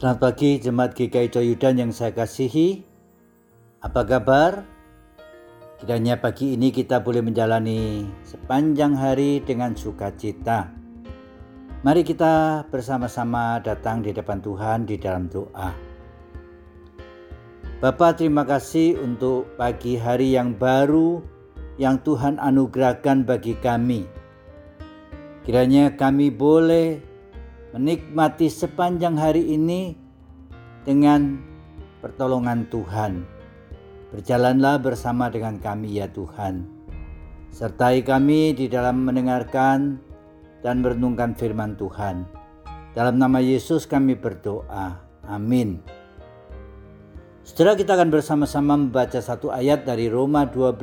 [0.00, 2.88] Selamat pagi Jemaat GKI Coyudan yang saya kasihi.
[3.84, 4.64] Apa kabar?
[5.76, 10.72] Kiranya pagi ini kita boleh menjalani sepanjang hari dengan sukacita.
[11.84, 15.68] Mari kita bersama-sama datang di depan Tuhan di dalam doa.
[17.84, 21.20] Bapak terima kasih untuk pagi hari yang baru
[21.76, 24.08] yang Tuhan anugerahkan bagi kami.
[25.44, 27.09] Kiranya kami boleh
[27.70, 29.94] menikmati sepanjang hari ini
[30.82, 31.38] dengan
[32.02, 33.22] pertolongan Tuhan.
[34.10, 36.66] Berjalanlah bersama dengan kami ya Tuhan.
[37.50, 40.02] Sertai kami di dalam mendengarkan
[40.66, 42.26] dan merenungkan firman Tuhan.
[42.90, 44.98] Dalam nama Yesus kami berdoa.
[45.30, 45.78] Amin.
[47.46, 50.82] Setelah kita akan bersama-sama membaca satu ayat dari Roma 12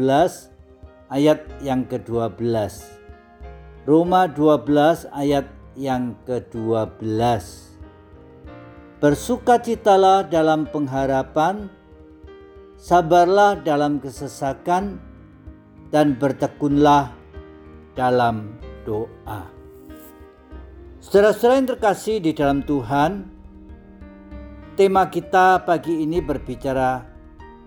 [1.11, 2.39] ayat yang ke-12.
[3.87, 7.05] Roma 12 ayat yang ke-12.
[8.97, 11.69] Bersukacitalah dalam pengharapan,
[12.81, 14.97] sabarlah dalam kesesakan,
[15.93, 17.13] dan bertekunlah
[17.93, 19.47] dalam doa.
[20.99, 23.29] Saudara-saudara yang terkasih di dalam Tuhan,
[24.75, 27.05] tema kita pagi ini berbicara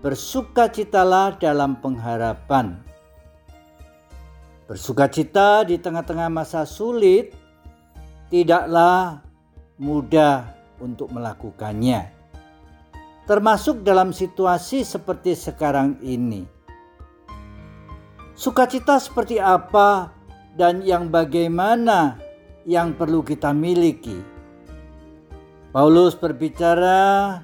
[0.03, 2.77] bersukacitalah dalam pengharapan.
[4.69, 7.40] Bersukacita di tengah-tengah masa sulit
[8.31, 9.19] tidaklah
[9.75, 12.07] mudah untuk melakukannya,
[13.27, 16.47] termasuk dalam situasi seperti sekarang ini.
[18.33, 20.15] Sukacita seperti apa
[20.55, 22.17] dan yang bagaimana
[22.63, 24.17] yang perlu kita miliki?
[25.75, 27.43] Paulus berbicara,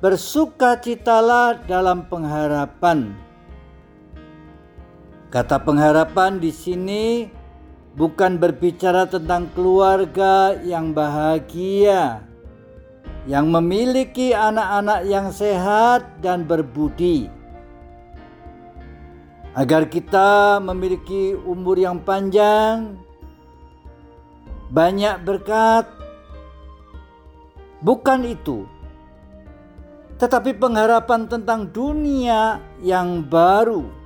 [0.00, 3.12] "Bersukacitalah dalam pengharapan."
[5.30, 7.30] Kata pengharapan di sini
[7.94, 12.22] bukan berbicara tentang keluarga yang bahagia,
[13.26, 17.26] yang memiliki anak-anak yang sehat dan berbudi,
[19.58, 22.94] agar kita memiliki umur yang panjang,
[24.70, 25.86] banyak berkat.
[27.80, 28.68] Bukan itu,
[30.20, 33.99] tetapi pengharapan tentang dunia yang baru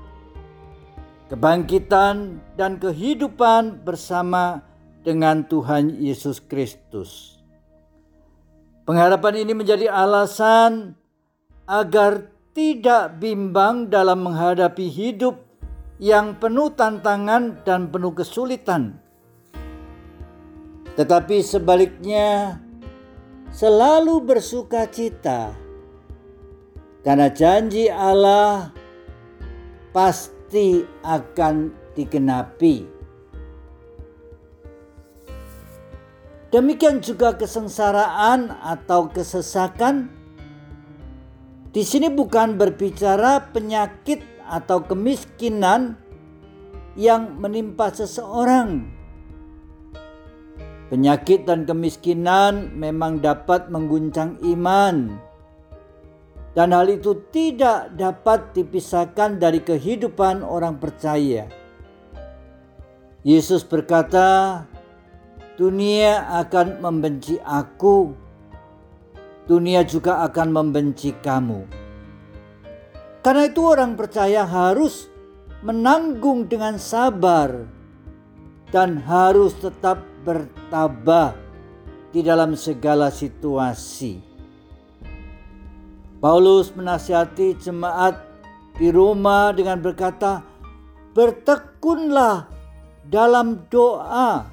[1.28, 4.60] kebangkitan dan kehidupan bersama
[5.04, 7.40] dengan Tuhan Yesus Kristus.
[8.84, 10.92] Pengharapan ini menjadi alasan
[11.64, 15.40] agar tidak bimbang dalam menghadapi hidup
[15.96, 19.00] yang penuh tantangan dan penuh kesulitan.
[20.94, 22.60] Tetapi sebaliknya,
[23.50, 25.56] selalu bersuka cita
[27.02, 28.70] karena janji Allah
[29.90, 32.84] pasti pasti akan digenapi.
[36.52, 40.12] Demikian juga kesengsaraan atau kesesakan.
[41.74, 45.98] Di sini bukan berbicara penyakit atau kemiskinan
[46.94, 48.86] yang menimpa seseorang.
[50.86, 55.18] Penyakit dan kemiskinan memang dapat mengguncang iman
[56.54, 61.50] dan hal itu tidak dapat dipisahkan dari kehidupan orang percaya.
[63.26, 64.62] Yesus berkata,
[65.58, 68.14] "Dunia akan membenci Aku,
[69.50, 71.66] dunia juga akan membenci kamu."
[73.24, 75.10] Karena itu, orang percaya harus
[75.64, 77.64] menanggung dengan sabar
[78.68, 81.32] dan harus tetap bertabah
[82.12, 84.33] di dalam segala situasi.
[86.24, 88.16] Paulus menasihati jemaat
[88.80, 90.40] di Roma dengan berkata,
[91.12, 92.48] "Bertekunlah
[93.04, 94.48] dalam doa."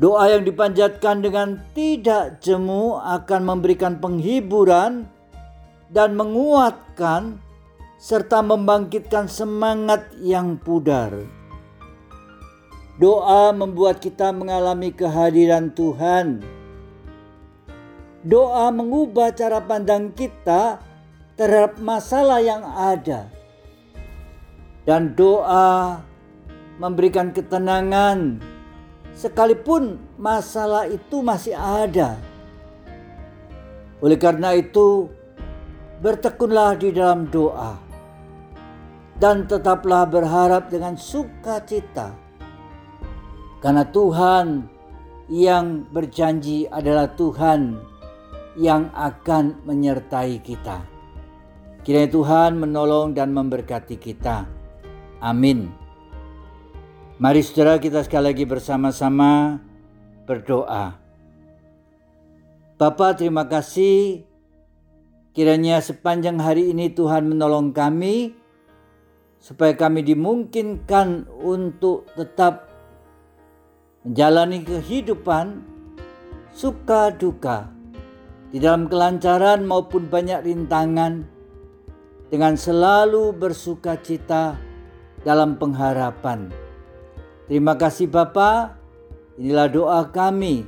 [0.00, 5.04] Doa yang dipanjatkan dengan tidak jemu akan memberikan penghiburan
[5.92, 7.36] dan menguatkan
[8.00, 11.12] serta membangkitkan semangat yang pudar.
[12.96, 16.59] Doa membuat kita mengalami kehadiran Tuhan
[18.20, 20.76] Doa mengubah cara pandang kita
[21.40, 23.32] terhadap masalah yang ada.
[24.84, 26.04] Dan doa
[26.76, 28.40] memberikan ketenangan
[29.16, 32.20] sekalipun masalah itu masih ada.
[34.04, 35.08] Oleh karena itu,
[36.00, 37.76] bertekunlah di dalam doa
[39.20, 42.16] dan tetaplah berharap dengan sukacita.
[43.60, 44.64] Karena Tuhan
[45.28, 47.76] yang berjanji adalah Tuhan
[48.58, 50.82] yang akan menyertai kita.
[51.80, 54.44] Kiranya Tuhan menolong dan memberkati kita.
[55.22, 55.70] Amin.
[57.20, 59.60] Mari saudara kita sekali lagi bersama-sama
[60.24, 60.96] berdoa.
[62.80, 64.24] Bapa terima kasih
[65.36, 68.32] kiranya sepanjang hari ini Tuhan menolong kami
[69.36, 72.72] supaya kami dimungkinkan untuk tetap
[74.04, 75.60] menjalani kehidupan
[76.56, 77.79] suka duka
[78.50, 81.22] di dalam kelancaran maupun banyak rintangan
[82.30, 84.58] dengan selalu bersuka cita
[85.22, 86.50] dalam pengharapan.
[87.50, 88.78] Terima kasih Bapa.
[89.34, 90.66] Inilah doa kami.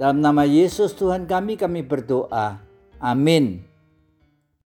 [0.00, 2.60] Dalam nama Yesus Tuhan kami kami berdoa.
[3.00, 3.69] Amin.